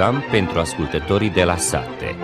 [0.00, 2.16] program pentru ascultătorii de la sate.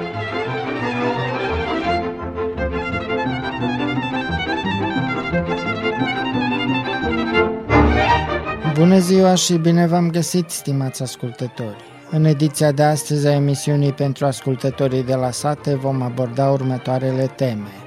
[8.75, 11.85] Bună ziua și bine v-am găsit, stimați ascultători!
[12.11, 17.86] În ediția de astăzi a emisiunii pentru ascultătorii de la sate vom aborda următoarele teme.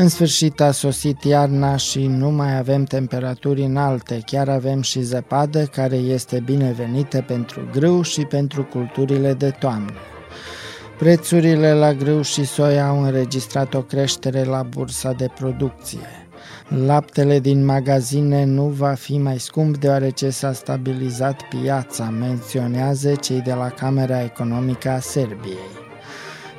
[0.00, 5.64] În sfârșit a sosit iarna și nu mai avem temperaturi înalte, chiar avem și zăpadă
[5.64, 9.92] care este binevenită pentru grâu și pentru culturile de toamnă.
[10.98, 16.28] Prețurile la grâu și soia au înregistrat o creștere la bursa de producție.
[16.68, 23.52] Laptele din magazine nu va fi mai scump deoarece s-a stabilizat piața, menționează cei de
[23.52, 25.87] la Camera Economică a Serbiei.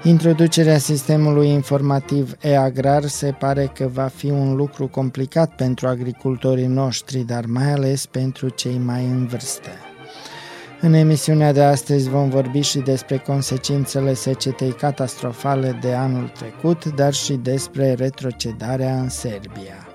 [0.04, 7.20] Introducerea sistemului informativ e-agrar se pare că va fi un lucru complicat pentru agricultorii noștri,
[7.20, 9.70] dar mai ales pentru cei mai în vârstă.
[10.82, 17.14] În emisiunea de astăzi vom vorbi și despre consecințele secetei catastrofale de anul trecut, dar
[17.14, 19.88] și despre retrocedarea în Serbia.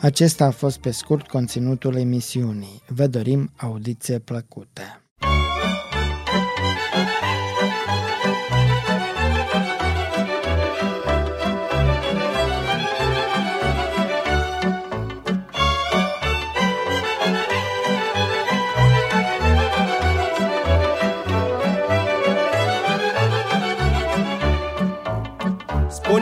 [0.00, 2.82] Acesta a fost pe scurt conținutul emisiunii.
[2.86, 5.01] Vă dorim audiție plăcută!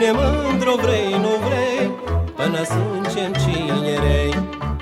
[0.01, 1.91] Spune mândru vrei, nu vrei,
[2.35, 4.33] până sunt zicem cine rei.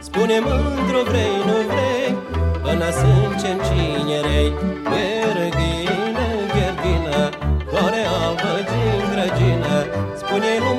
[0.01, 2.17] Spune mândru vrei, nu vrei
[2.63, 4.53] Până suntem cine rei.
[4.91, 7.29] Gherghină, gherghină
[7.69, 9.77] Floare albă din grăgină
[10.19, 10.71] Spune nu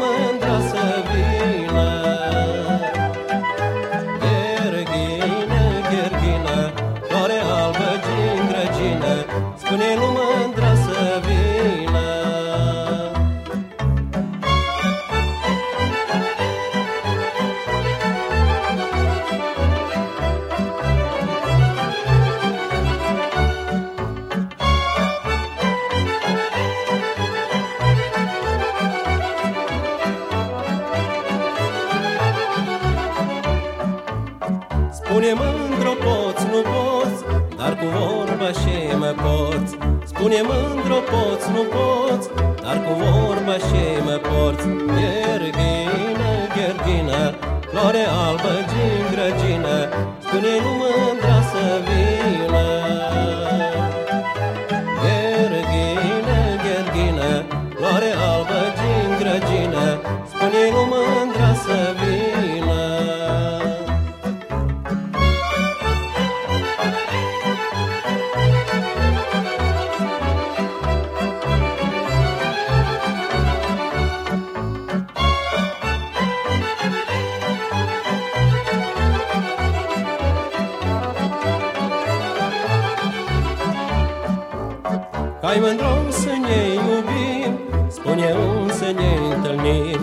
[85.43, 87.59] Hai mândru să ne iubim
[87.89, 90.01] Spune un să ne întâlnim.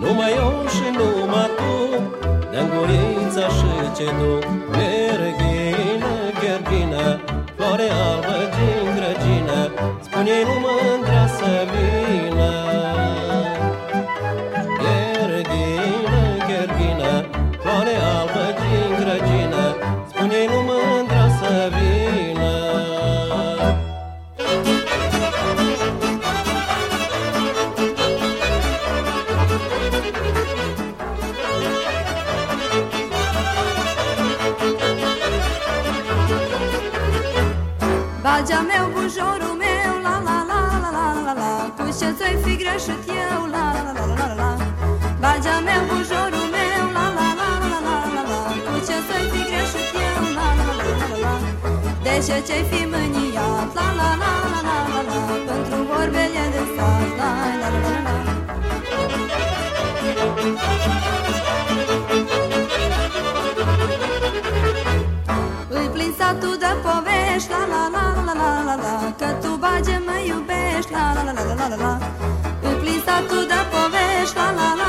[0.00, 2.02] Numai eu și numai tu
[2.50, 4.46] Dă-n gurița și ce tu
[52.36, 56.62] De ce ce-ai fi mâniat, la la la la la la la Pentru vorbele de
[56.74, 57.30] sat, la
[57.60, 58.16] la la la la
[65.68, 69.96] Îi plin satul de povești, la la la la la la la Că tu bage
[70.06, 71.92] mă iubești, la la la la la la la
[72.68, 74.85] Îi plin satul de povești, la la la la la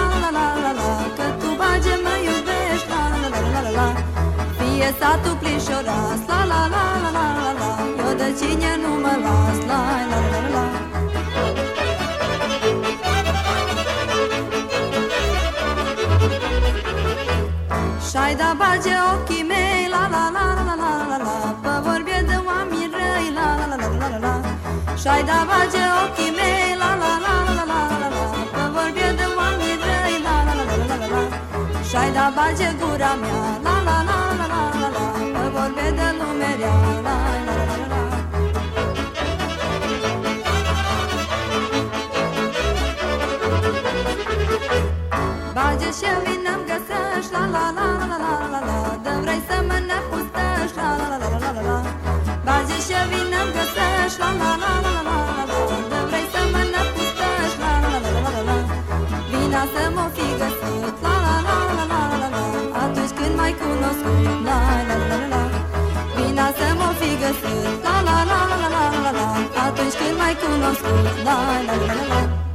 [4.79, 7.71] E satul plin și oras, la la la la la la la
[8.03, 9.81] Eu de cine nu mă las, la
[10.11, 10.65] la la la
[18.09, 22.37] Și-ai da bage ochii mei, la la la la la la la Pă vorbie de
[22.47, 24.35] oameni răi, la la la la la la
[25.01, 28.23] Și-ai da bage ochii mei, la la la la la la la
[28.55, 31.23] Pă vorbie de oameni răi, la la la la la la
[31.89, 34.26] Și-ai da bage gura mea, la la la
[35.67, 36.75] Că vorbe de lume rea
[37.05, 37.15] La
[37.47, 38.01] la la la la
[45.55, 49.77] Bage și vină-mi găsești La la la la la la la Dă vrei să mă
[49.89, 51.77] nepustăști La la la la la la la
[52.45, 55.59] Bage și vină-mi găsești La la la la la la la
[55.91, 58.57] Dă vrei să mă nepustăști La la la la la la
[59.31, 60.05] Vina să mă
[67.27, 67.83] mă fi găsit.
[67.83, 69.27] La la la la la la la
[69.65, 71.37] Atunci când m-ai cunoscut La
[71.67, 72.46] la la la la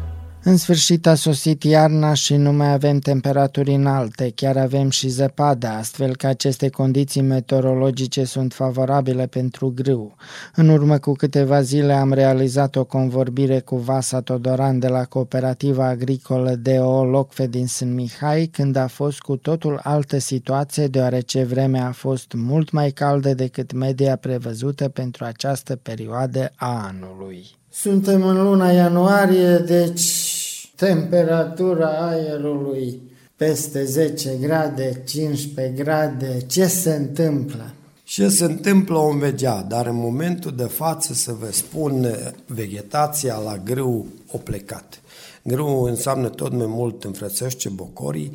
[0.44, 5.66] În sfârșit a sosit iarna și nu mai avem temperaturi înalte, chiar avem și zăpadă,
[5.66, 10.16] astfel că aceste condiții meteorologice sunt favorabile pentru grâu.
[10.54, 15.86] În urmă cu câteva zile am realizat o convorbire cu Vasa Todoran de la Cooperativa
[15.86, 21.86] Agricolă DO Locfe din Sân Mihai, când a fost cu totul altă situație, deoarece vremea
[21.86, 27.60] a fost mult mai caldă decât media prevăzută pentru această perioadă a anului.
[27.74, 33.00] Suntem în luna ianuarie, deci temperatura aerului
[33.36, 36.42] peste 10 grade, 15 grade.
[36.46, 37.74] Ce se întâmplă?
[38.04, 42.16] Ce se întâmplă om vedea, dar în momentul de față să vă spun,
[42.46, 45.00] vegetația la grâu o plecat.
[45.42, 48.32] Grâu înseamnă tot mai mult înfrățește bocorii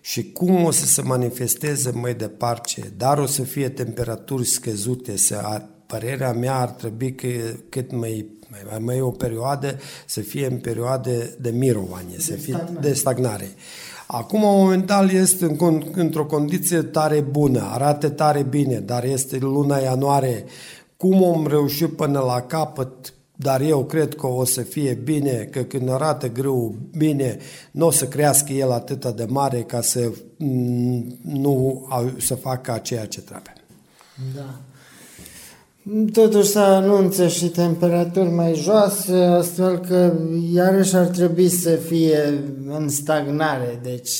[0.00, 5.62] și cum o să se manifesteze mai departe, dar o să fie temperaturi scăzute, să,
[5.88, 7.28] părerea mea ar trebui că
[7.68, 12.54] cât mai mai, mai o perioadă să fie în perioade de mirovanie, de să fie
[12.54, 12.88] stagnare.
[12.88, 13.48] de stagnare.
[14.06, 20.44] Acum, momental, este în, într-o condiție tare bună, arată tare bine, dar este luna ianuarie.
[20.96, 25.60] Cum om reuși până la capăt, dar eu cred că o să fie bine, că
[25.62, 27.38] când arată greu bine,
[27.70, 31.86] nu o să crească el atât de mare ca să mm, nu
[32.18, 33.54] să facă ceea ce trebuie.
[34.34, 34.60] Da.
[36.12, 40.12] Totuși să anunță și temperaturi mai joase, astfel că
[40.52, 44.10] iarăși ar trebui să fie în stagnare, deci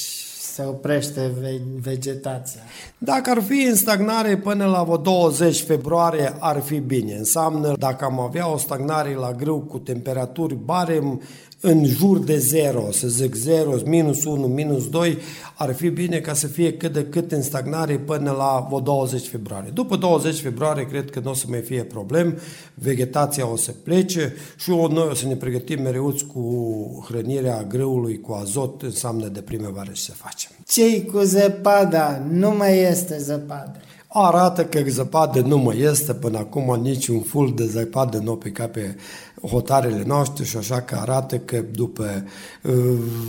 [0.41, 1.33] se oprește
[1.81, 2.61] vegetația.
[2.99, 7.15] Dacă ar fi în stagnare până la 20 februarie, ar fi bine.
[7.15, 11.21] Înseamnă, dacă am avea o stagnare la grâu cu temperaturi barem,
[11.61, 15.19] în jur de 0, să zic 0, minus 1, minus 2,
[15.55, 19.71] ar fi bine ca să fie cât de cât în stagnare până la 20 februarie.
[19.75, 22.39] După 20 februarie cred că nu o să mai fie problem,
[22.75, 28.33] vegetația o să plece și noi o să ne pregătim mereuți cu hrănirea grâului cu
[28.33, 30.51] azot, înseamnă de primăvară și să facem.
[30.67, 32.27] Cei cu zăpada?
[32.31, 37.67] Nu mai este zăpadă arată că zăpadă nu mai este până acum niciun ful de
[37.67, 38.97] zăpadă nu pica pe
[39.43, 42.25] hotarele noastre și așa că arată că după
[42.63, 42.75] uh,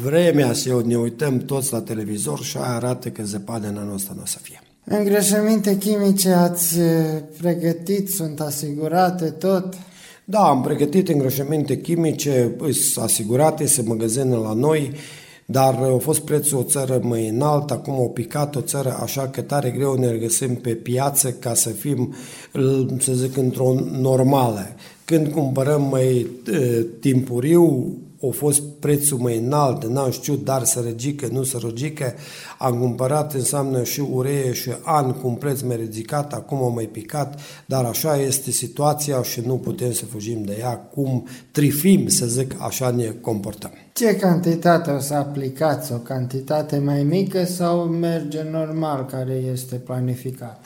[0.03, 4.21] vremea și ne uităm toți la televizor și arată că zăpadă în anul ăsta nu
[4.21, 4.61] o să fie.
[4.83, 6.85] Îngrășăminte chimice ați uh,
[7.37, 9.73] pregătit, sunt asigurate tot?
[10.25, 14.91] Da, am pregătit îngrășăminte chimice, sunt asigurate, se magazine la noi,
[15.45, 19.41] dar a fost prețul o țară mai înalt, acum au picat o țară așa că
[19.41, 22.13] tare greu ne regăsim pe piață ca să fim,
[22.99, 24.67] să zic, într-o normală.
[25.09, 31.27] Când cumpărăm mai e, timpuriu, a fost prețul mai înalt, n-am știut, dar să răgică,
[31.31, 32.13] nu să răgică,
[32.57, 36.85] am cumpărat, înseamnă și ureie și an cu un preț mai ridicat, acum a mai
[36.85, 42.25] picat, dar așa este situația și nu putem să fugim de ea, cum trifim, să
[42.25, 43.71] zic, așa ne comportăm.
[43.93, 45.93] Ce cantitate o să aplicați?
[45.93, 50.59] O cantitate mai mică sau merge normal care este planificată?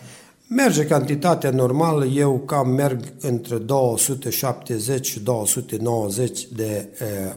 [0.56, 7.36] Merge cantitatea normală, eu cam merg între 270 și 290 de e,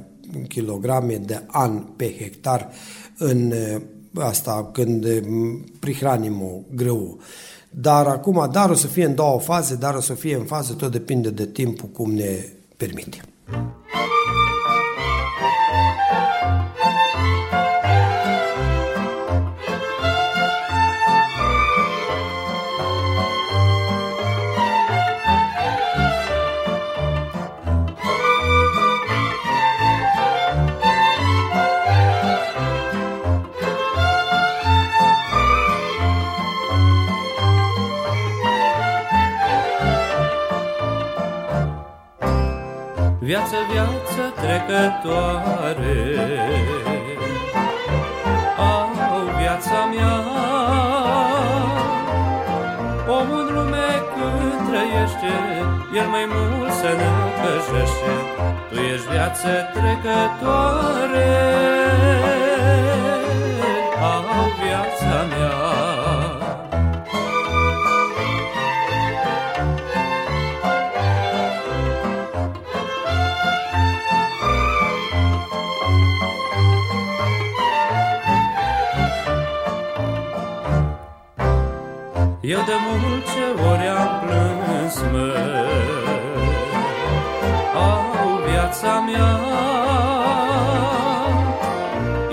[0.49, 2.70] kilograme de an pe hectar
[3.18, 3.82] în e,
[4.14, 5.06] asta când
[5.80, 7.18] prihranim o grâu.
[7.70, 10.73] Dar acum, dar o să fie în două faze, dar o să fie în fază,
[10.73, 12.44] tot depinde de timpul cum ne
[12.76, 13.20] permite.
[43.26, 45.99] Viață, viață trecătoare
[48.59, 48.90] Au
[49.38, 50.16] viața mea
[53.09, 55.33] Omul în lume când trăiește
[55.95, 57.09] el mai mult să ne
[57.40, 58.14] căjește.
[58.71, 61.35] Tu ești viață trecătoare,
[64.00, 64.25] a
[64.62, 66.15] viața mea.
[83.70, 85.32] Ori am plâns, mă,
[87.75, 89.32] Au viața mea.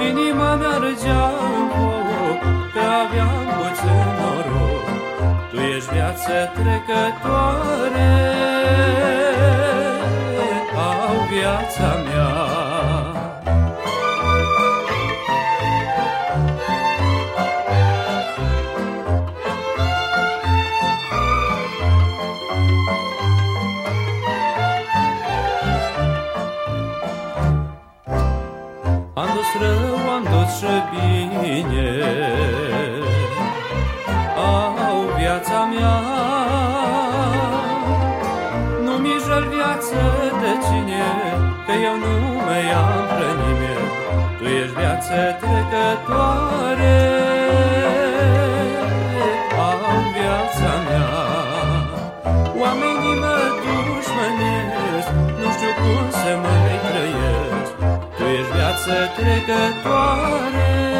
[0.09, 1.25] Inima mea răgea
[1.57, 2.41] în foc
[2.73, 4.87] Că aveam puțin noroc.
[5.51, 8.11] Tu ești viață trecătoare.
[10.75, 12.52] Au viața mea
[31.53, 31.89] bine.
[34.37, 35.95] Au viața mea.
[38.85, 40.01] Nu mi jăl viață
[40.41, 41.05] de cine
[41.65, 43.89] Că eu nu mă iau pe nimeni
[44.37, 46.99] Tu ești viață trecătoare.
[49.67, 49.81] Au
[50.17, 51.09] viața mea.
[52.61, 57.73] Oamenii mă dușmănesc Nu știu cum să mai trăiesc.
[58.17, 60.92] Tu ești viață trecătoare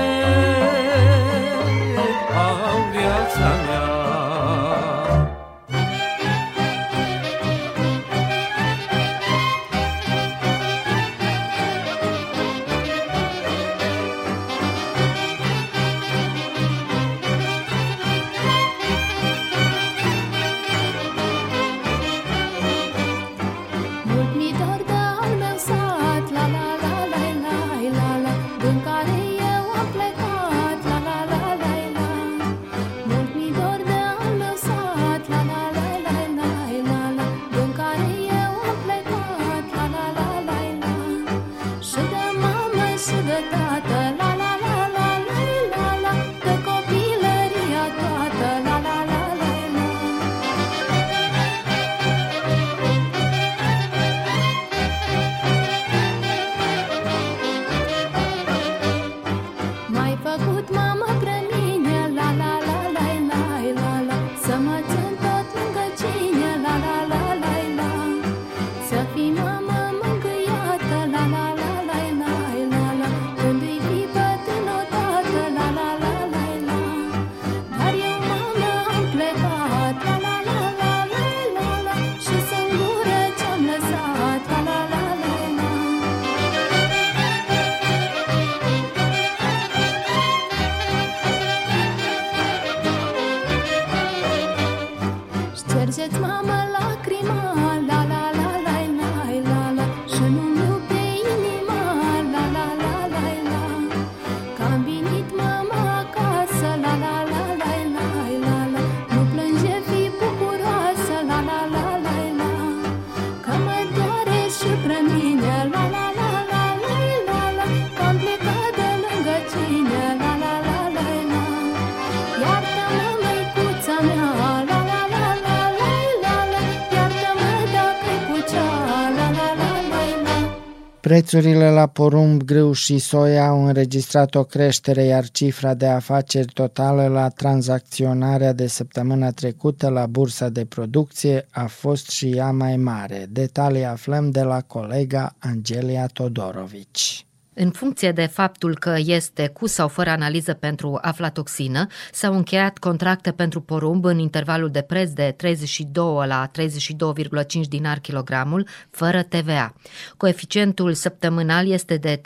[131.14, 137.08] Prețurile la porumb, grâu și soia au înregistrat o creștere, iar cifra de afaceri totală
[137.08, 143.26] la tranzacționarea de săptămâna trecută la bursa de producție a fost și ea mai mare.
[143.30, 147.26] Detalii aflăm de la colega Angelia Todorovici.
[147.56, 153.32] În funcție de faptul că este cu sau fără analiză pentru aflatoxină, s-au încheiat contracte
[153.32, 159.74] pentru porumb în intervalul de preț de 32 la 32,5 dinar kilogramul, fără TVA.
[160.18, 162.22] Coeficientul săptămânal este de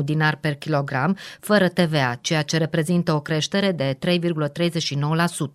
[0.00, 3.98] 32,41 dinar per kilogram, fără TVA, ceea ce reprezintă o creștere de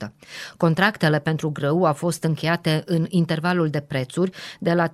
[0.05, 0.11] 3,39%.
[0.57, 4.93] Contractele pentru grâu au fost încheiate în intervalul de prețuri de la 34,4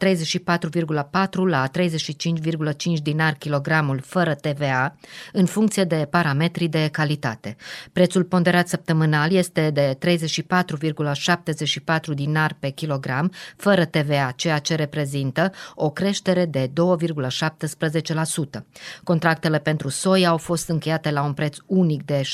[1.45, 1.83] la 35,5
[2.53, 4.95] 22,5 dinari kilogramul fără TVA,
[5.31, 7.55] în funcție de parametrii de calitate.
[7.91, 10.09] Prețul ponderat săptămânal este de 34,74
[12.13, 16.73] dinari pe kilogram, fără TVA, ceea ce reprezintă o creștere de 2,17%.
[19.03, 22.25] Contractele pentru soia au fost încheiate la un preț unic de 67,5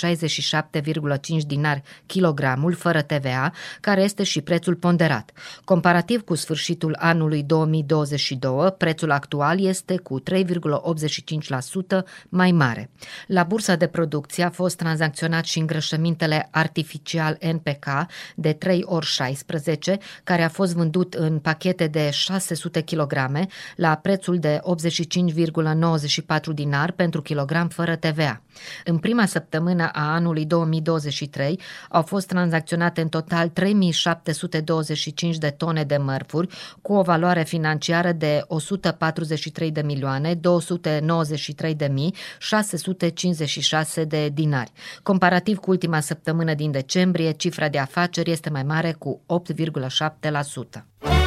[1.48, 5.32] dinari kilogramul, fără TVA, care este și prețul ponderat.
[5.64, 12.90] Comparativ cu sfârșitul anului 2022, prețul actual este cu 3,85% mai mare.
[13.28, 17.86] La bursa de producție a fost tranzacționat și îngrășămintele artificial NPK
[18.36, 23.18] de 3 ori 16, care a fost vândut în pachete de 600 kg
[23.76, 28.42] la prețul de 85,94 dinar pentru kilogram fără TVA.
[28.84, 31.60] În prima săptămână a anului 2023
[31.90, 36.48] au fost tranzacționate în total 3725 de tone de mărfuri
[36.82, 44.72] cu o valoare financiară de 143 de milioane 293 de mii 656 de dinari.
[45.04, 49.22] Comparativ cu ultima săptămână din decembrie, cifra de afaceri este mai mare cu
[49.54, 51.19] 8,7%.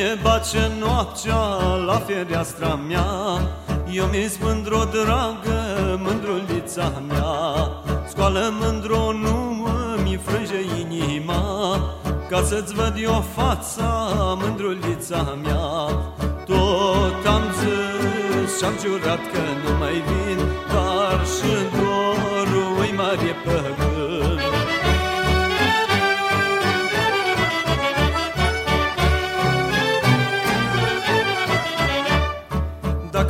[0.00, 1.40] Cine bace noaptea
[1.86, 3.04] la fereastra mea.
[3.92, 7.68] Eu mi-s mândru, dragă, mândrulița mea.
[8.08, 9.66] Scoală mândru, nu
[10.04, 11.76] mi frânge inima.
[12.28, 15.68] Ca să-ți văd eu fața, mândrulița mea.
[16.46, 20.49] Tot am zis și-am jurat că nu mai vin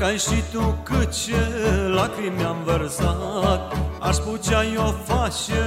[0.00, 1.36] Dacă ai și tu cât ce
[1.94, 5.62] lacrimi am vărsat Aș putea eu face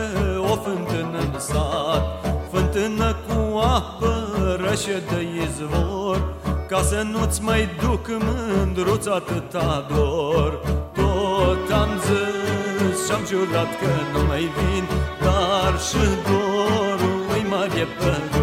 [0.52, 2.04] o fântână în sat.
[2.52, 4.14] Fântână cu apă
[4.60, 6.34] rășe de izvor
[6.68, 10.60] Ca să nu-ți mai duc mândruț atâta dor.
[10.94, 14.86] Tot am zis și-am jurat că nu mai vin
[15.22, 18.43] Dar și dorul îi mare păgân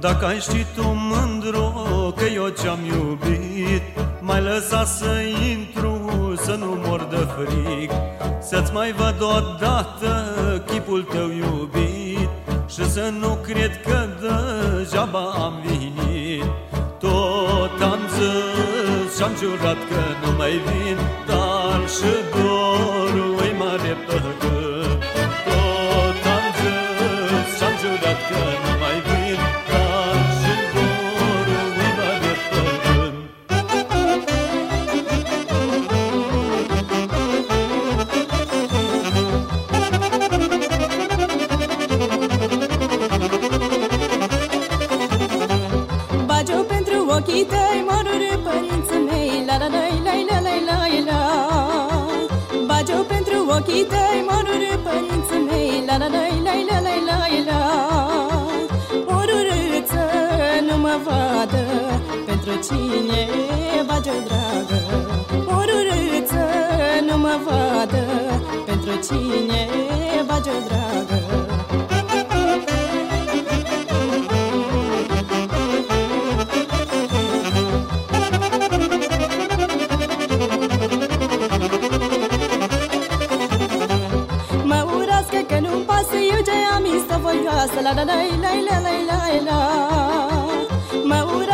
[0.00, 3.82] Dacă ai ști tu mândru că eu ce-am iubit
[4.20, 7.90] Mai lăsa să intru, să nu mor de frig
[8.40, 10.24] Să-ți mai văd odată
[10.66, 12.28] chipul tău iubit
[12.68, 16.44] Și să nu cred că degeaba am venit.
[16.98, 22.89] Tot am zis și-am jurat că nu mai vin Dar și dorul
[61.10, 61.64] vadă
[62.26, 63.22] Pentru cine
[63.86, 64.80] bagiu dragă?
[65.46, 66.44] O rârâță
[67.08, 68.04] nu mă vadă
[68.66, 69.68] Pentru cine
[70.26, 71.18] bagiu dragă?
[84.64, 88.78] Mă urască că nu-mi pasă Eu ce am istă voioasă La la la la la
[88.80, 90.19] la la la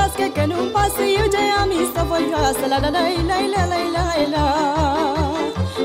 [0.06, 3.62] Mă urască că nu-mi pasă Eu ce am istă voioasă La la la la la
[3.70, 4.46] la la la.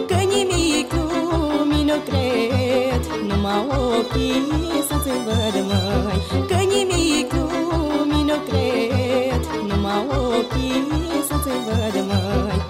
[0.08, 6.46] Că nimic lumii nu cred Numai ochii să-ți văd măi.
[6.48, 12.61] Că nimic lumii nu cred Numai ochii să-ți văd măi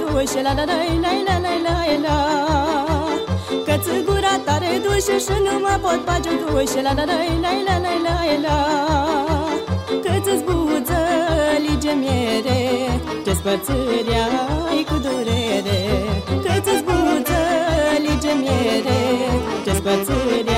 [0.00, 2.18] dușe La la la la la la la la
[3.66, 7.76] Că-ți gura tare dușe și nu mă pot bage dușe La la la la la
[7.84, 8.58] la la la
[10.04, 11.00] Că-ți buță
[11.66, 12.60] lige miere
[13.24, 14.14] Ce spărțâri
[14.70, 15.80] ai cu durere
[16.44, 17.40] Că-ți buță
[18.04, 18.98] lige miere
[19.64, 20.57] despățirea cu durere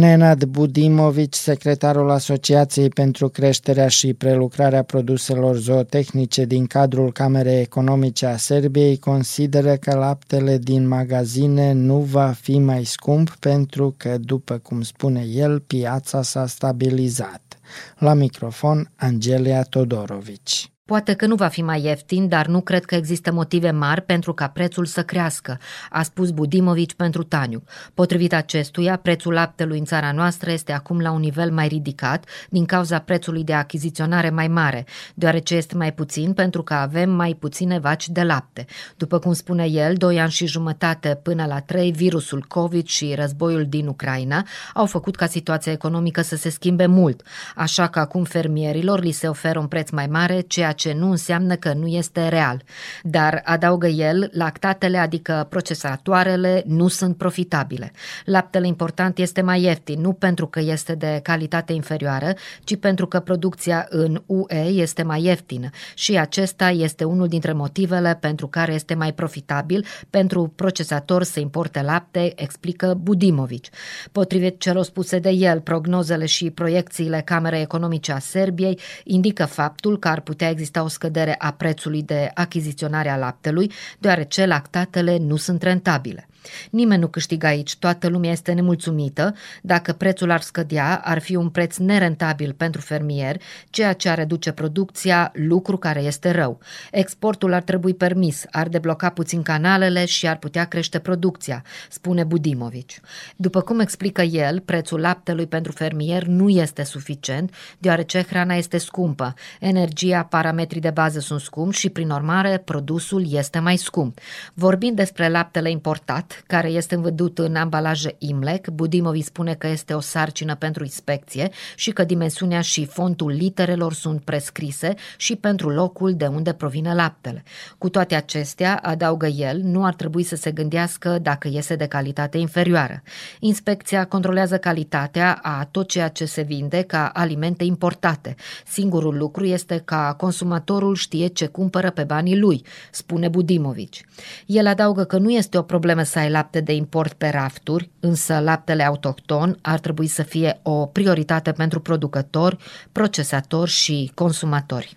[0.00, 8.36] Nenad Budimovici, secretarul Asociației pentru Creșterea și Prelucrarea Produselor Zootehnice din cadrul Camerei Economice a
[8.36, 14.82] Serbiei, consideră că laptele din magazine nu va fi mai scump pentru că, după cum
[14.82, 17.58] spune el, piața s-a stabilizat.
[17.98, 20.72] La microfon, Angelia Todorovici.
[20.90, 24.34] Poate că nu va fi mai ieftin, dar nu cred că există motive mari pentru
[24.34, 25.58] ca prețul să crească,
[25.90, 27.62] a spus Budimovici pentru Taniu.
[27.94, 32.64] Potrivit acestuia, prețul laptelui în țara noastră este acum la un nivel mai ridicat din
[32.64, 37.78] cauza prețului de achiziționare mai mare, deoarece este mai puțin pentru că avem mai puține
[37.78, 38.66] vaci de lapte.
[38.96, 43.66] După cum spune el, doi ani și jumătate până la trei, virusul COVID și războiul
[43.68, 47.22] din Ucraina au făcut ca situația economică să se schimbe mult,
[47.54, 51.54] așa că acum fermierilor li se oferă un preț mai mare, ceea ce nu înseamnă
[51.54, 52.62] că nu este real.
[53.02, 57.92] Dar, adaugă el, lactatele, adică procesatoarele, nu sunt profitabile.
[58.24, 62.32] Laptele important este mai ieftin, nu pentru că este de calitate inferioară,
[62.64, 68.18] ci pentru că producția în UE este mai ieftină și acesta este unul dintre motivele
[68.20, 73.68] pentru care este mai profitabil pentru procesator să importe lapte, explică Budimovici.
[74.12, 80.08] Potrivit celor spuse de el, prognozele și proiecțiile Camerei Economice a Serbiei indică faptul că
[80.08, 85.36] ar putea exista exista o scădere a prețului de achiziționare a laptelui, deoarece lactatele nu
[85.36, 86.28] sunt rentabile.
[86.70, 89.34] Nimeni nu câștigă aici, toată lumea este nemulțumită.
[89.62, 93.36] Dacă prețul ar scădea, ar fi un preț nerentabil pentru fermier,
[93.70, 96.58] ceea ce ar reduce producția, lucru care este rău.
[96.90, 103.00] Exportul ar trebui permis, ar debloca puțin canalele și ar putea crește producția, spune Budimovici.
[103.36, 109.34] După cum explică el, prețul laptelui pentru fermier nu este suficient, deoarece hrana este scumpă,
[109.60, 114.18] energia, parametrii de bază sunt scumpi și, prin urmare, produsul este mai scump.
[114.54, 118.68] Vorbind despre laptele importat, care este vândut în ambalaje Imlec.
[118.68, 124.22] Budimovi spune că este o sarcină pentru inspecție și că dimensiunea și fontul literelor sunt
[124.22, 127.42] prescrise și pentru locul de unde provine laptele.
[127.78, 132.38] Cu toate acestea, adaugă el, nu ar trebui să se gândească dacă iese de calitate
[132.38, 133.02] inferioară.
[133.40, 138.34] Inspecția controlează calitatea a tot ceea ce se vinde ca alimente importate.
[138.66, 144.04] Singurul lucru este ca consumatorul știe ce cumpără pe banii lui, spune Budimovici.
[144.46, 148.38] El adaugă că nu este o problemă să ai lapte de import pe rafturi, însă
[148.38, 152.56] laptele autohton ar trebui să fie o prioritate pentru producători,
[152.92, 154.96] procesatori și consumatori.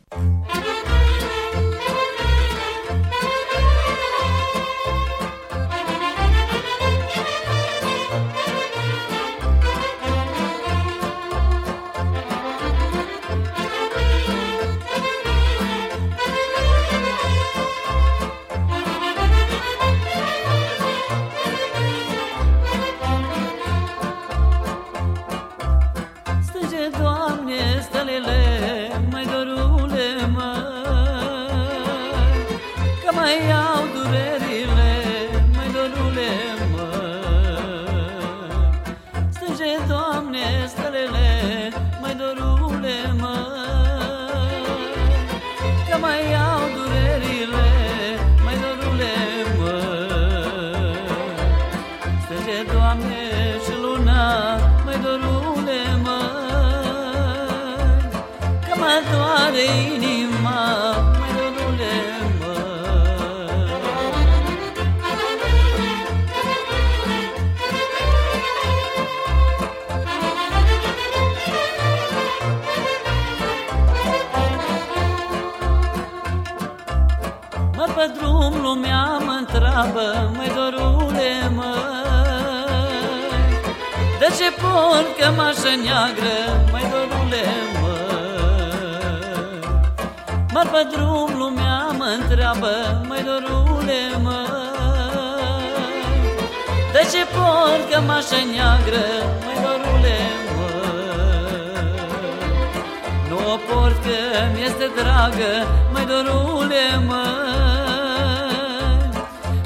[105.14, 107.26] Dragă, mai dorule, mă.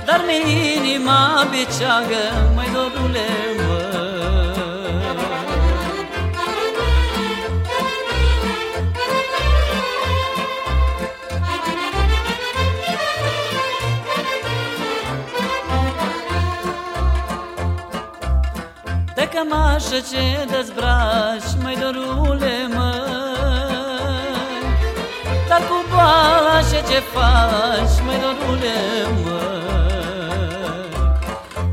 [0.05, 3.75] Dar mi inima beceagă, mai dorule, mă.
[19.33, 23.06] Cămașă ce dezbraci, mai dorule măi
[25.97, 28.77] Dar cu boala și ce faci, mai dorule
[29.23, 30.89] măi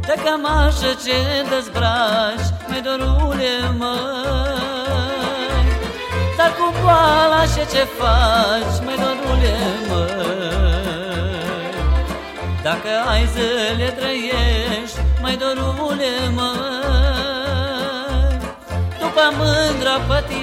[0.00, 1.18] De Pe cămașă ce
[1.50, 4.68] dezbraci, mai dorule măi
[6.36, 9.56] Dar cu boala și ce faci, mai dorule
[9.88, 10.14] măi
[12.62, 17.42] Dacă ai zile trăiești, mai dorule măi
[19.00, 20.33] După mândra pătimești,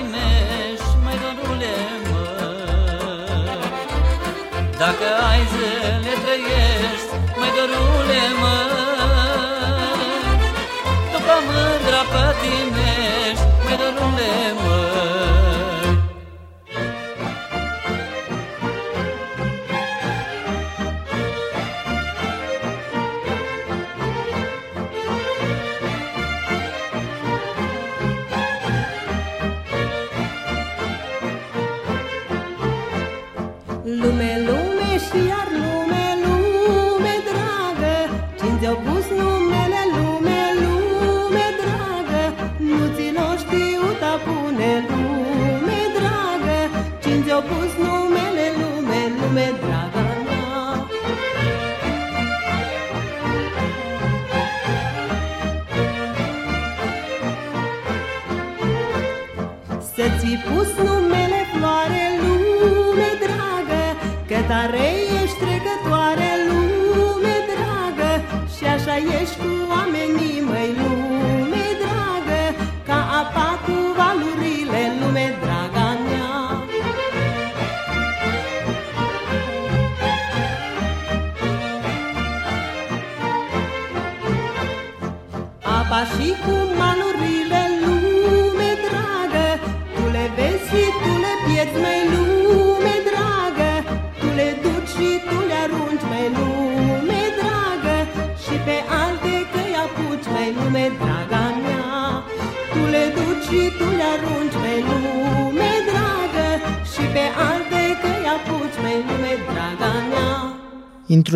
[4.85, 9.69] Dacă ai zile trăiești, mai dorule măi
[11.11, 14.70] După mândra pătimești, mai dorule măi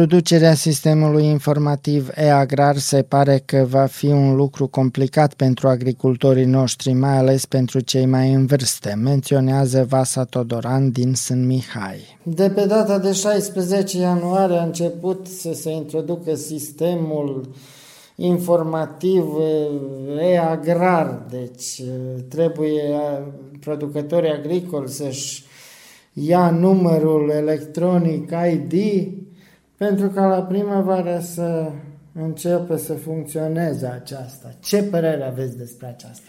[0.06, 6.94] Introducerea sistemului informativ e-agrar se pare că va fi un lucru complicat pentru agricultorii noștri,
[6.94, 12.18] mai ales pentru cei mai în vârstă, menționează Vasa Todoran din Sân Mihai.
[12.24, 17.50] De pe data de 16 ianuarie a început să se introducă sistemul
[18.16, 19.24] informativ
[20.20, 23.24] eh, e-agrar, deci eh, trebuie eh,
[23.60, 25.44] producătorii agricoli să-și
[26.14, 28.74] ia numărul electronic ID
[29.78, 31.72] pentru ca la primăvară să
[32.14, 34.54] începe să funcționeze aceasta.
[34.60, 36.24] Ce părere aveți despre aceasta?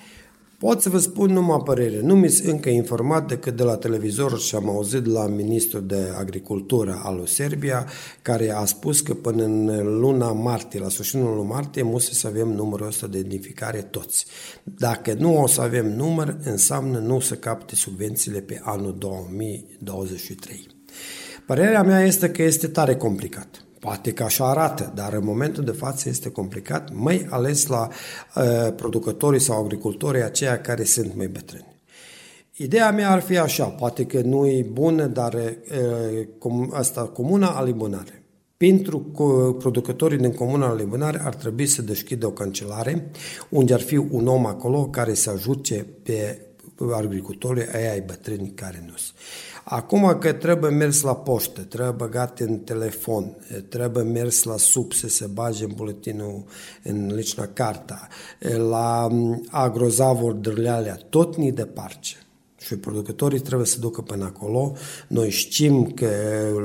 [0.59, 2.01] Pot să vă spun numai părere.
[2.01, 6.13] Nu mi sunt încă informat decât de la televizor și am auzit la ministrul de
[6.19, 7.87] agricultură al lui Serbia,
[8.23, 9.67] care a spus că până în
[9.99, 14.27] luna martie, la sfârșitul lunii martie, musă să avem numărul ăsta de identificare toți.
[14.63, 20.76] Dacă nu o să avem număr, înseamnă nu o să capte subvențiile pe anul 2023.
[21.47, 23.65] Părerea mea este că este tare complicat.
[23.79, 28.73] Poate că așa arată, dar în momentul de față este complicat, mai ales la uh,
[28.77, 31.75] producătorii sau agricultorii aceia care sunt mai bătrâni.
[32.53, 37.49] Ideea mea ar fi așa, poate că nu e bună, dar uh, com, asta, comuna
[37.49, 38.23] Alibunare.
[38.57, 38.99] Pentru
[39.59, 43.11] producătorii din comuna Alibunare ar trebui să deschidă o cancelare
[43.49, 46.41] unde ar fi un om acolo care să ajute pe
[46.93, 49.17] agricultorii aia ai bătrâni care nu sunt.
[49.69, 53.37] Acum că trebuie mers la poștă, trebuie băgat în telefon,
[53.69, 56.45] trebuie mers la sub să se bage în buletinul,
[56.83, 58.09] în licna carta,
[58.69, 59.09] la
[59.51, 62.17] agrozavor drălealea, tot ni de parce.
[62.59, 64.73] Și producătorii trebuie să ducă până acolo.
[65.09, 66.11] Noi știm că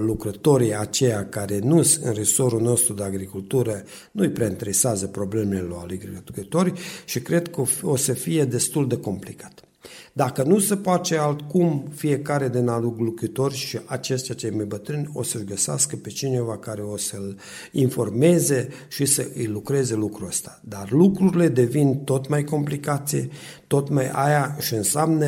[0.06, 5.82] lucrătorii aceia care nu sunt în resorul nostru de agricultură nu-i prea interesează problemele lor
[5.82, 6.74] agricultorii
[7.06, 9.66] și cred că o să fie destul de complicat.
[10.14, 15.44] Dacă nu se poate altcum, fiecare din lucrători și acestea cei mai bătrâni o să-și
[15.44, 17.40] găsească pe cineva care o să-l
[17.72, 20.60] informeze și să îi lucreze lucrul ăsta.
[20.64, 23.30] Dar lucrurile devin tot mai complicate,
[23.68, 25.26] tot mai aia și înseamnă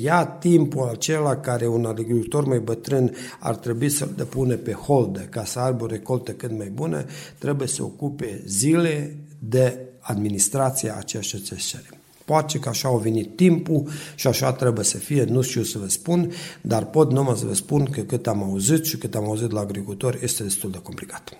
[0.00, 5.44] ia timpul acela care un agricultor mai bătrân ar trebui să-l depune pe hold ca
[5.44, 7.04] să aibă o recoltă cât mai bună,
[7.38, 12.03] trebuie să ocupe zile de administrația aceea ce se cere.
[12.24, 15.88] Poate că așa a venit timpul și așa trebuie să fie, nu știu să vă
[15.88, 19.50] spun, dar pot numai să vă spun că cât am auzit și cât am auzit
[19.50, 21.32] la agricultori este destul de complicat.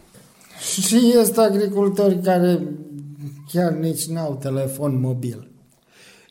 [0.81, 2.63] Și este agricultori care
[3.53, 5.49] chiar nici n-au telefon mobil.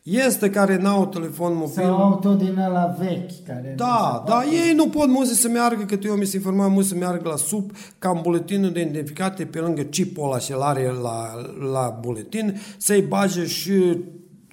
[0.03, 1.73] Este care n-au telefon mobil.
[1.73, 5.97] Sau auto din ăla vechi care Da, da, ei nu pot muzi să meargă, că
[6.05, 9.59] eu mi se informat muzi să meargă la sub, ca în buletinul de identificate, pe
[9.59, 11.31] lângă chipul ăla și are la,
[11.71, 13.97] la buletin, să-i bage și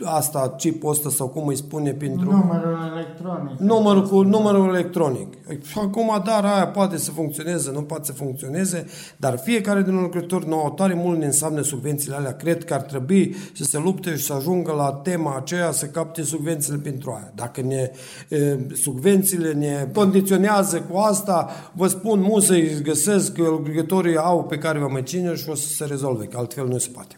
[0.05, 2.31] asta, chipul ăsta sau cum îi spune pentru...
[2.31, 3.59] Numărul electronic.
[3.59, 5.35] Numărul cu numărul electronic.
[5.75, 8.87] Acum, dar aia poate să funcționeze, nu poate să funcționeze,
[9.17, 12.33] dar fiecare din lucrători nou, tare mult ne înseamnă subvențiile alea.
[12.33, 16.23] Cred că ar trebui să se lupte și să ajungă la tema aceea să capte
[16.23, 17.33] subvențiile pentru aia.
[17.35, 17.91] Dacă ne,
[18.29, 24.59] e, subvențiile ne condiționează cu asta, vă spun, mu să-i găsesc că lucrătorii au pe
[24.59, 27.15] care vă mai ține și o să se rezolve, că altfel nu se poate.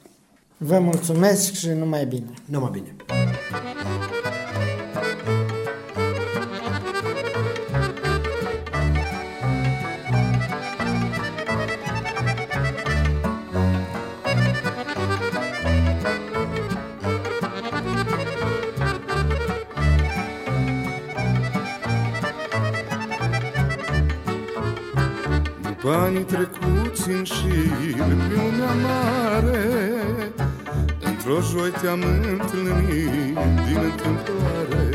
[0.64, 2.31] Vă mulțumesc și numai bine.
[2.44, 2.96] Numai bine.
[25.62, 29.12] După trecuți în șir pe lumea mare
[31.25, 33.35] Într-o joi te-am întâlnit
[33.67, 34.87] din întâmplare.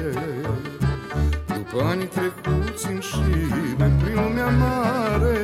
[1.45, 5.37] După anii trecuți în șir prin lumea mare.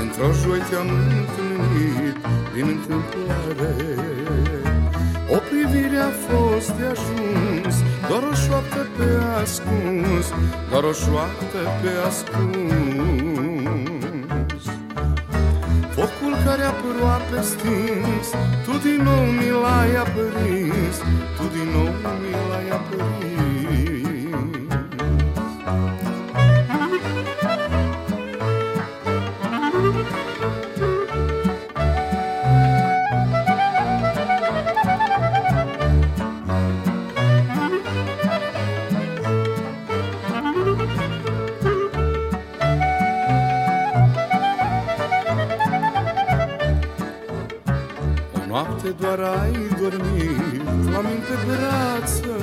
[0.00, 2.16] Într-o joi te-am întâlnit
[2.54, 3.74] din întâmplare.
[5.30, 7.74] O privire a fost de ajuns
[8.08, 9.08] Doar o șoaptă pe
[9.42, 10.26] ascuns
[10.70, 13.55] Doar o șoaptă pe ascuns
[16.46, 18.28] Care aproape stins
[18.64, 20.96] Tu din nou mi l-ai aprins
[21.36, 21.90] Tu din nou
[22.22, 23.55] mi l-ai aprins
[49.00, 52.36] doar ai dormit La minte pe brață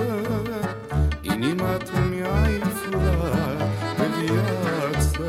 [1.22, 3.60] Inima tu mi-ai furat
[3.98, 5.26] pe viață.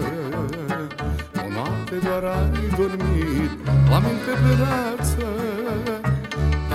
[1.45, 3.51] O noapte doar ai dormit
[3.91, 5.27] La minte pe brață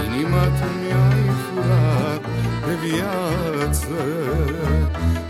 [0.05, 2.21] Inima tu mi-ai furat
[2.65, 3.97] pe viață.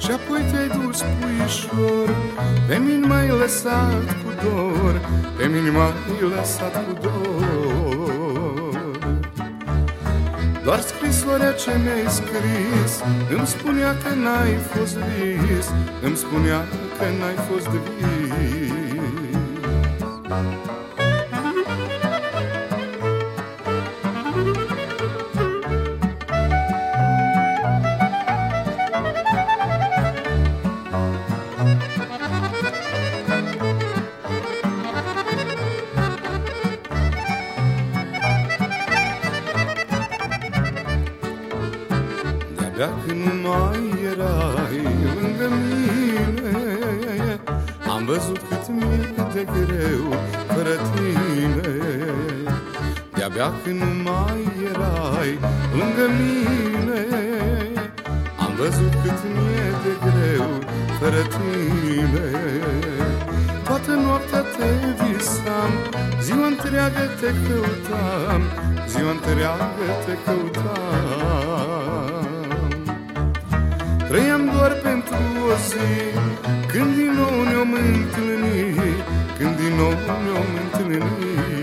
[0.04, 2.10] Și apoi te-ai dus puișor
[2.68, 5.02] Pe mine m-ai lăsat cu dor
[5.38, 7.49] Pe mine m-ai lăsat cu dor
[10.70, 13.04] doar scrisoarea ce mi-ai scris
[13.38, 15.68] Îmi spunea că n-ai fost vis
[16.02, 16.60] Îmi spunea
[16.98, 18.10] că n-ai fost vis
[42.80, 44.82] De-abia când nu mai erai
[45.22, 47.40] lângă mine
[47.90, 50.06] Am văzut cât mi-e de greu
[50.48, 51.72] fără tine.
[53.14, 55.40] De-abia când nu mai erai
[55.72, 57.02] lângă mine
[58.38, 60.50] Am văzut cât mi-e de greu
[61.00, 62.30] fără tine.
[63.64, 65.72] Toată noaptea te visam
[66.22, 68.42] Ziua întreagă te căutam
[68.88, 71.09] Ziua întreagă te căutam
[75.70, 75.88] zi.
[76.72, 78.80] Când din nou ne-om întâlnit
[79.38, 79.94] Când din nou
[80.26, 81.59] ne-om întâlnit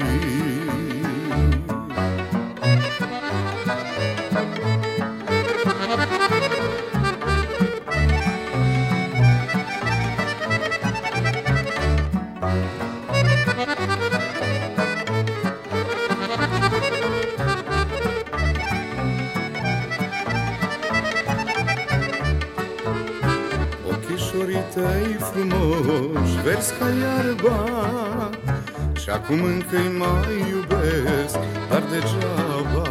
[29.29, 31.39] acum încă-i mai iubesc,
[31.71, 32.89] dar degeaba.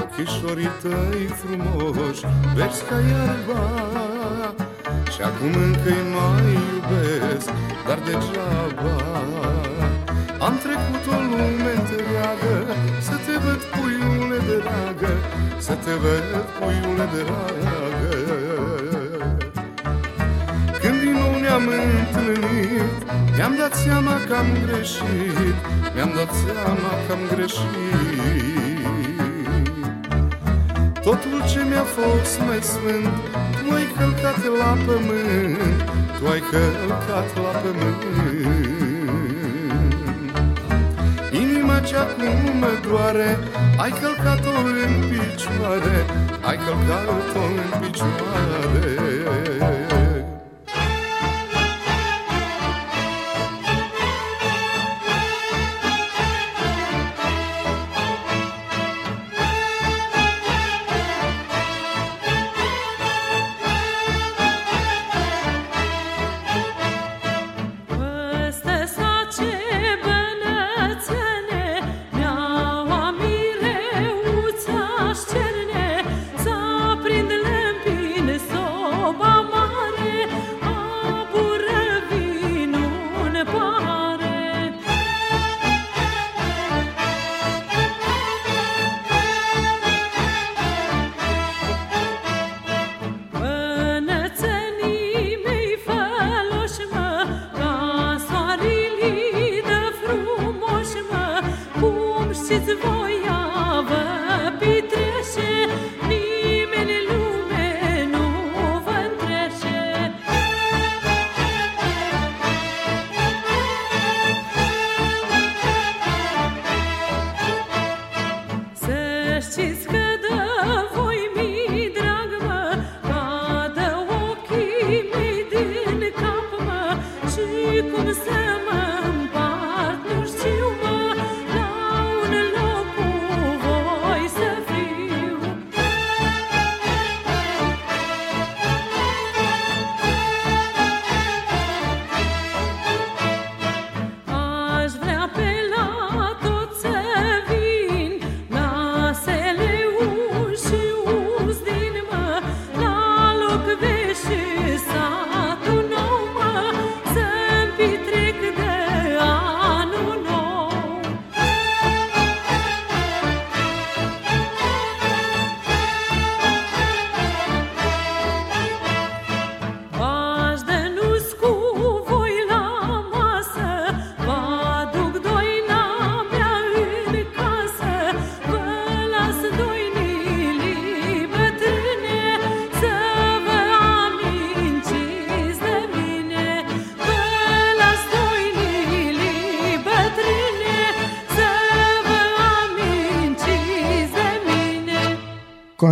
[0.00, 2.24] Ochișorii tăi frumoși,
[2.54, 3.64] verzi ca iarba.
[5.12, 7.48] Și acum încă-i mai iubesc,
[7.86, 8.96] dar degeaba.
[10.46, 12.56] Am trecut o lume întreagă
[13.00, 15.12] Să te văd, puiule dragă
[15.58, 17.89] Să te văd, puiule dragă
[21.60, 22.98] din nou ne-am întâlnit
[23.36, 25.56] Mi-am dat seama că am greșit
[25.94, 27.78] Mi-am dat seama că am greșit.
[31.02, 33.14] Totul ce mi-a fost mai sfânt
[33.66, 35.78] Tu ai călcat la pământ
[36.18, 38.02] Tu ai călcat la pământ.
[41.42, 43.38] Inima ce acum mă doare
[43.76, 44.54] Ai călcat-o
[44.84, 45.96] în picioare
[46.48, 49.00] Ai călcat-o în picioare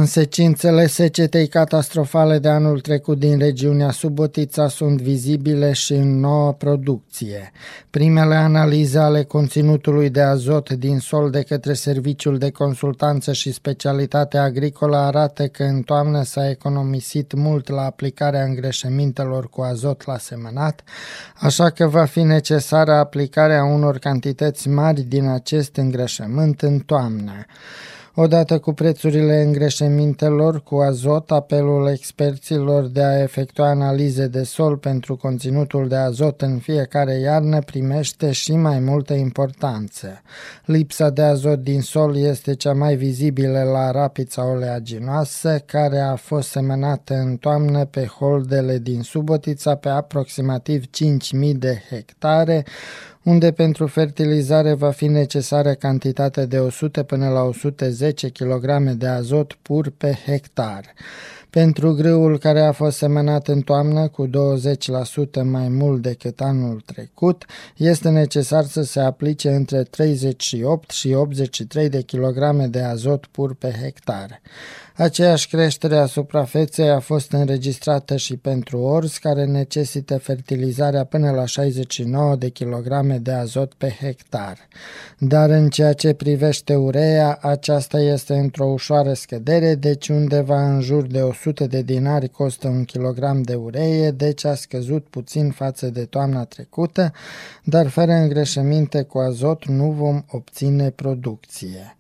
[0.09, 7.52] Consecințele secetei catastrofale de anul trecut din regiunea Subotița sunt vizibile și în nouă producție.
[7.90, 14.38] Primele analize ale conținutului de azot din sol de către Serviciul de Consultanță și Specialitate
[14.38, 20.82] Agricolă arată că în toamnă s-a economisit mult la aplicarea îngreșămintelor cu azot la semănat,
[21.34, 27.46] așa că va fi necesară aplicarea unor cantități mari din acest îngrășământ în toamnă.
[28.20, 35.16] Odată cu prețurile îngreșemintelor cu azot, apelul experților de a efectua analize de sol pentru
[35.16, 40.22] conținutul de azot în fiecare iarnă primește și mai multă importanță.
[40.64, 46.48] Lipsa de azot din sol este cea mai vizibilă la rapița oleaginoasă, care a fost
[46.48, 52.64] semănată în toamnă pe holdele din Subotița pe aproximativ 5.000 de hectare,
[53.29, 59.59] unde pentru fertilizare va fi necesară cantitate de 100 până la 110 kg de azot
[59.62, 60.85] pur pe hectar.
[61.51, 64.31] Pentru grâul care a fost semănat în toamnă cu 20%
[65.43, 67.45] mai mult decât anul trecut,
[67.76, 73.74] este necesar să se aplice între 38 și 83 de kg de azot pur pe
[73.83, 74.41] hectar.
[74.99, 81.44] Aceeași creștere a suprafeței a fost înregistrată și pentru orz, care necesită fertilizarea până la
[81.44, 84.59] 69 de kilograme de azot pe hectar.
[85.18, 91.07] Dar în ceea ce privește urea, aceasta este într-o ușoară scădere, deci undeva în jur
[91.07, 96.05] de 100 de dinari costă un kilogram de uree, deci a scăzut puțin față de
[96.05, 97.12] toamna trecută,
[97.64, 101.96] dar fără îngreșăminte cu azot nu vom obține producție.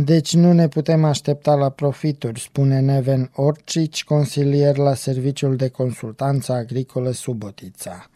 [0.00, 6.52] Deci nu ne putem aștepta la profituri, spune Neven Orcici, consilier la Serviciul de Consultanță
[6.52, 8.10] Agricolă Subotița.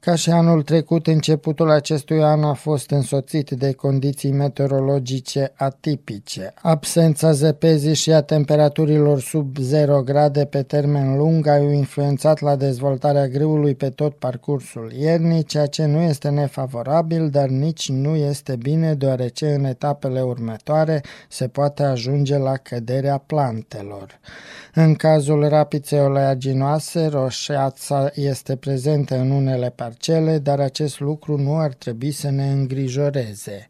[0.00, 6.54] Ca și anul trecut, începutul acestui an a fost însoțit de condiții meteorologice atipice.
[6.62, 13.28] Absența zăpezii și a temperaturilor sub 0 grade pe termen lung au influențat la dezvoltarea
[13.28, 18.94] grâului pe tot parcursul iernii, ceea ce nu este nefavorabil, dar nici nu este bine,
[18.94, 24.18] deoarece în etapele următoare se poate ajunge la căderea plantelor.
[24.74, 31.72] În cazul rapiței oleaginoase, roșeața este prezentă în unele parcele, dar acest lucru nu ar
[31.72, 33.68] trebui să ne îngrijoreze.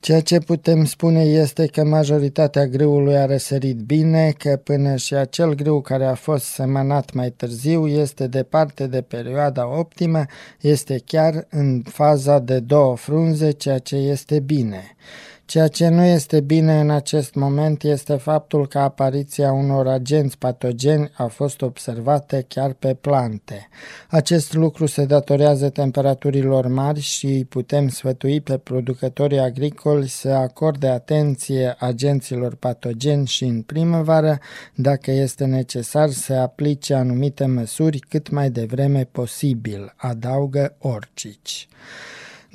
[0.00, 5.54] Ceea ce putem spune este că majoritatea grâului a răsărit bine, că până și acel
[5.54, 10.24] grâu care a fost semănat mai târziu este departe de perioada optimă,
[10.60, 14.96] este chiar în faza de două frunze, ceea ce este bine.
[15.46, 21.10] Ceea ce nu este bine în acest moment este faptul că apariția unor agenți patogeni
[21.16, 23.68] a fost observate chiar pe plante.
[24.08, 31.74] Acest lucru se datorează temperaturilor mari și putem sfătui pe producătorii agricoli să acorde atenție
[31.78, 34.38] agenților patogeni și în primăvară,
[34.74, 41.68] dacă este necesar să aplice anumite măsuri cât mai devreme posibil, adaugă Orcici.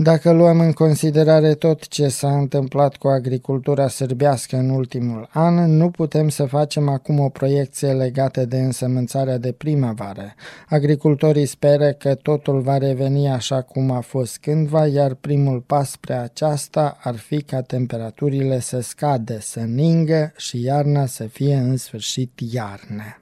[0.03, 5.89] Dacă luăm în considerare tot ce s-a întâmplat cu agricultura sârbească în ultimul an, nu
[5.89, 10.33] putem să facem acum o proiecție legată de însămânțarea de primăvară.
[10.69, 16.13] Agricultorii speră că totul va reveni așa cum a fost cândva, iar primul pas spre
[16.13, 22.39] aceasta ar fi ca temperaturile să scadă, să ningă și iarna să fie în sfârșit
[22.51, 23.21] iarnă.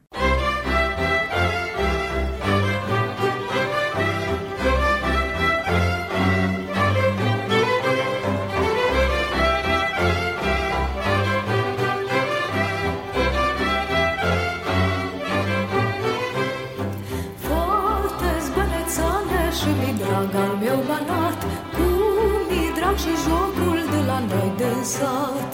[24.89, 25.48] Sat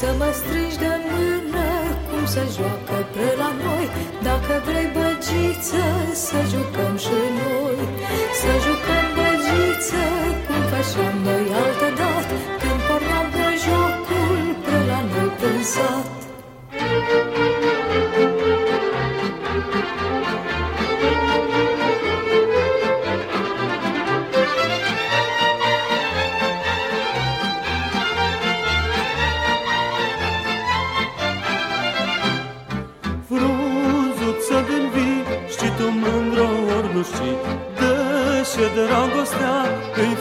[0.00, 1.68] Să mă strângi de mână
[2.08, 3.86] cum se joacă pre la noi.
[4.22, 7.67] Dacă vrei băgiță să jucăm și noi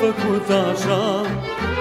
[0.07, 1.01] făcut așa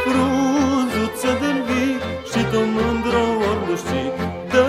[0.05, 1.97] Frunzuță din vii,
[2.29, 4.11] știi tu mândră ori nu știi
[4.53, 4.67] De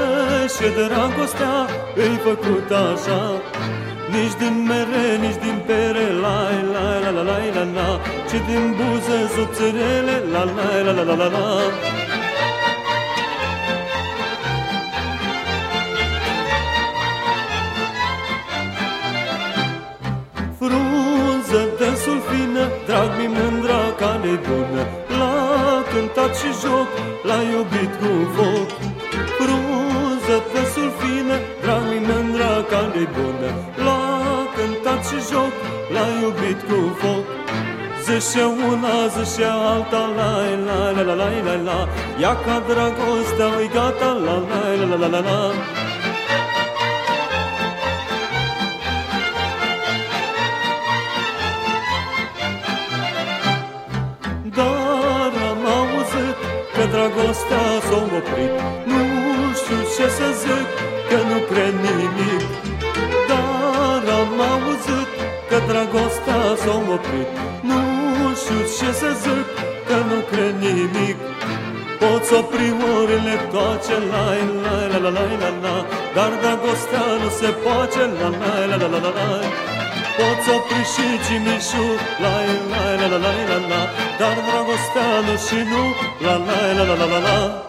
[0.55, 1.57] ce dragostea
[2.03, 3.21] îi făcut așa.
[4.13, 6.39] Nici din mere, nici din pere, la
[6.73, 7.89] la la la la la la
[8.29, 11.96] Ci din buze subțirele, la la la la la la la
[41.63, 41.87] la
[42.21, 45.39] Ea ca dragostea lui gata la la la la la la.
[54.57, 56.37] Dar am auzit
[56.75, 58.53] că dragostea s-a oprit.
[58.91, 59.01] Nu
[59.59, 60.67] știu ce să zic,
[61.09, 62.43] că nu cred nimic.
[63.29, 65.09] Dar am auzit
[65.49, 67.29] că dragostea s-a oprit.
[84.19, 85.83] Dar dragostea nu și nu,
[86.25, 87.61] la la la la la la la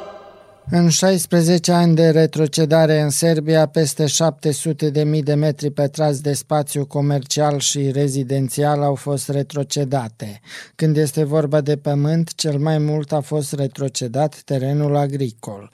[0.71, 6.33] În 16 ani de retrocedare în Serbia, peste 700 de mii de metri pătrați de
[6.33, 10.41] spațiu comercial și rezidențial au fost retrocedate.
[10.75, 15.71] Când este vorba de pământ, cel mai mult a fost retrocedat terenul agricol.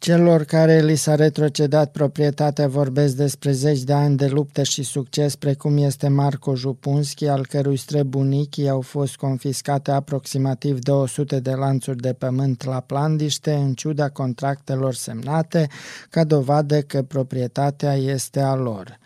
[0.00, 5.36] Celor care li s-a retrocedat proprietatea vorbesc despre zeci de ani de luptă și succes,
[5.36, 12.12] precum este Marco Jupunski, al cărui străbunicii au fost confiscate aproximativ 200 de lanțuri de
[12.12, 15.66] pământ la Plandiște, în ciuda contractelor semnate,
[16.10, 18.98] ca dovadă că proprietatea este a lor.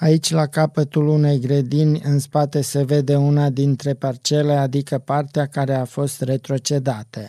[0.00, 5.74] Aici, la capătul unei grădini, în spate se vede una dintre parcele, adică partea care
[5.74, 7.20] a fost retrocedată.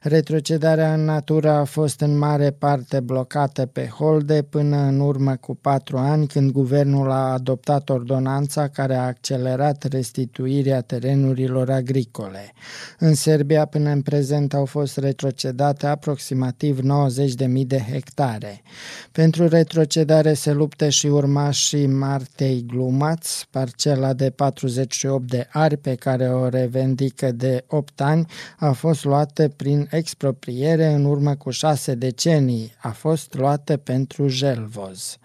[0.00, 5.54] Retrocedarea în natură a fost în mare parte blocată pe holde până în urmă cu
[5.54, 12.52] patru ani, când guvernul a adoptat ordonanța care a accelerat restituirea terenurilor agricole.
[12.98, 16.86] În Serbia, până în prezent, au fost retrocedate aproximativ 90.000
[17.66, 18.62] de hectare.
[19.12, 26.28] Pentru retrocedare se luptă și urmașii Martei Glumaț, parcela de 48 de ari pe care
[26.28, 28.26] o revendică de 8 ani,
[28.58, 32.38] a fost luată prin expropriere în urmă cu șase decenii.
[32.82, 35.18] A fost luată pentru Jelvoz.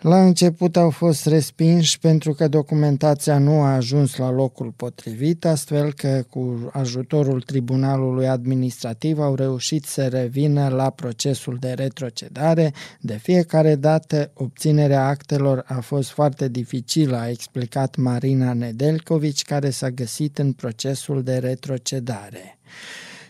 [0.00, 5.92] La început au fost respinși pentru că documentația nu a ajuns la locul potrivit, astfel
[5.92, 12.72] că cu ajutorul Tribunalului Administrativ au reușit să revină la procesul de retrocedare.
[13.00, 19.90] De fiecare dată, obținerea actelor a fost foarte dificilă, a explicat Marina Nedelcovici, care s-a
[19.90, 22.58] găsit în procesul de retrocedare.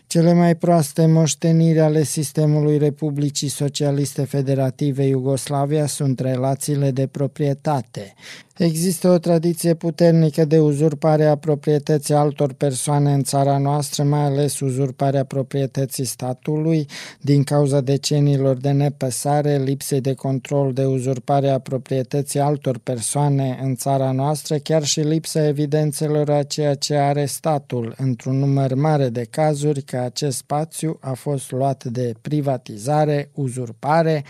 [0.09, 8.13] Cele mai proaste moșteniri ale sistemului Republicii Socialiste Federative Iugoslavia sunt relațiile de proprietate.
[8.59, 14.59] Există o tradiție puternică de uzurpare a proprietății altor persoane în țara noastră, mai ales
[14.59, 16.87] uzurparea proprietății statului,
[17.21, 23.75] din cauza deceniilor de nepăsare, lipsei de control de uzurpare a proprietății altor persoane în
[23.75, 29.27] țara noastră, chiar și lipsa evidențelor a ceea ce are statul, într-un număr mare de
[29.29, 34.23] cazuri că acest spațiu a fost luat de privatizare, uzurpare,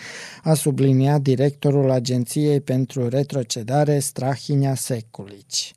[0.43, 5.73] a subliniat directorul Agenției pentru Retrocedare Strahinja Sekulici.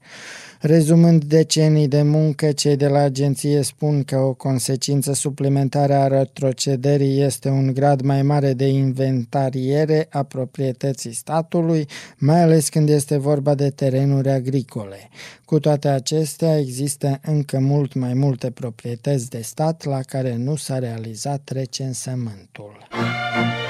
[0.60, 7.20] Rezumând decenii de muncă, cei de la agenție spun că o consecință suplimentară a retrocederii
[7.20, 11.86] este un grad mai mare de inventariere a proprietății statului,
[12.18, 15.08] mai ales când este vorba de terenuri agricole.
[15.44, 20.78] Cu toate acestea, există încă mult mai multe proprietăți de stat la care nu s-a
[20.78, 22.88] realizat recensământul.
[22.90, 23.61] Floricică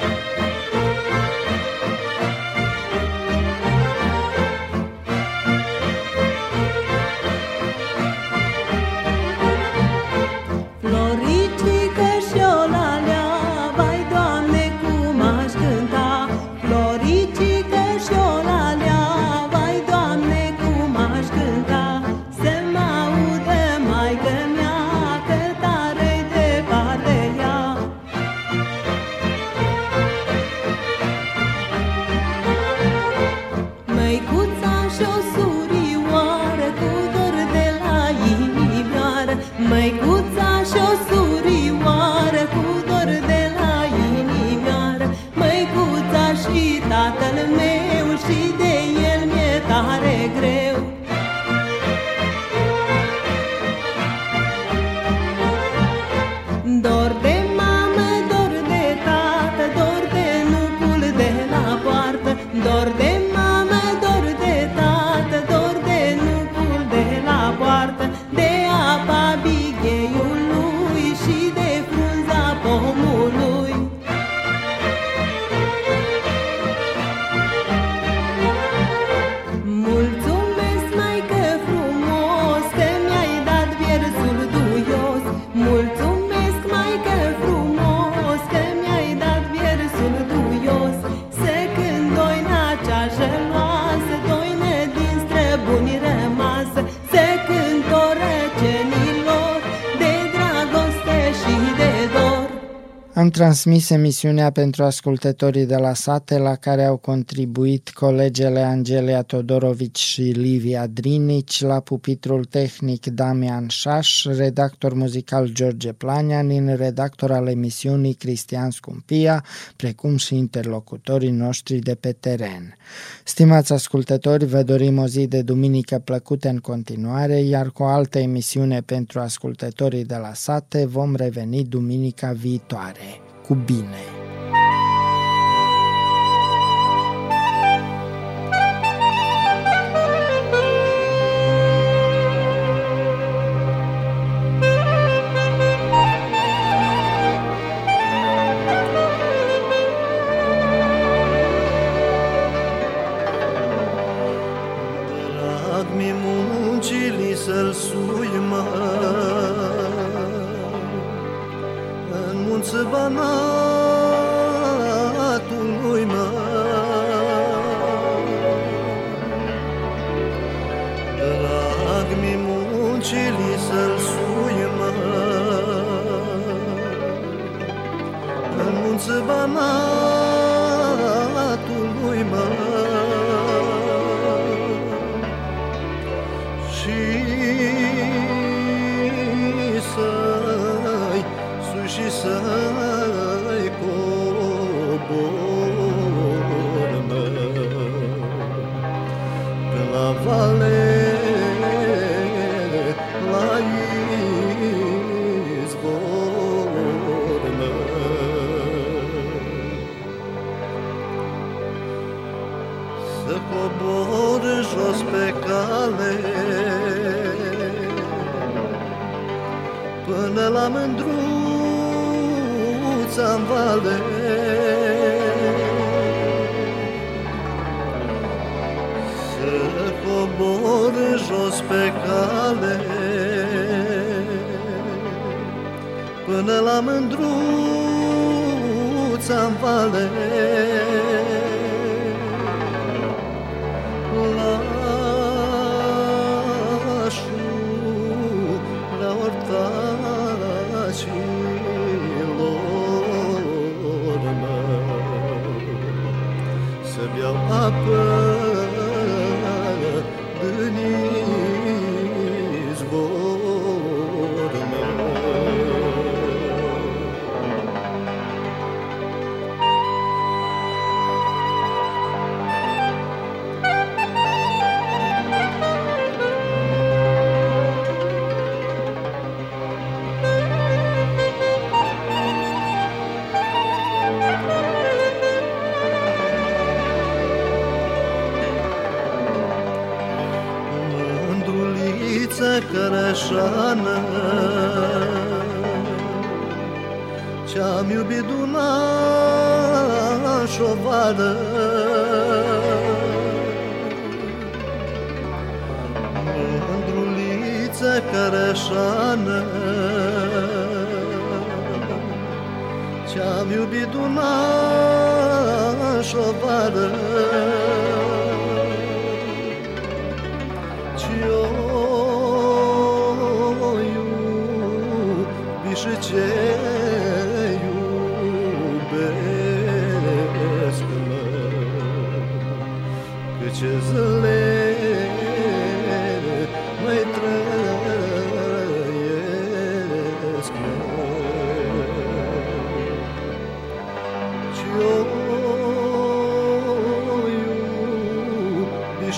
[103.42, 110.20] transmis emisiunea pentru ascultătorii de la sate la care au contribuit colegele Angelia Todorovici și
[110.20, 118.70] Livia Drinici, la pupitrul tehnic Damian Șaș, redactor muzical George Planianin, redactor al emisiunii Cristian
[118.70, 119.44] Scumpia,
[119.76, 122.76] precum și interlocutorii noștri de pe teren.
[123.24, 128.18] Stimați ascultători, vă dorim o zi de duminică plăcută în continuare, iar cu o altă
[128.18, 134.02] emisiune pentru ascultătorii de la sate vom reveni duminica viitoare cu bine.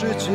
[0.02, 0.30] Iubi și